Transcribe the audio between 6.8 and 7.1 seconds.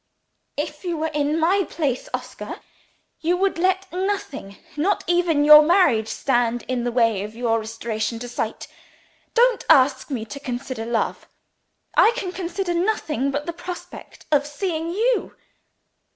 the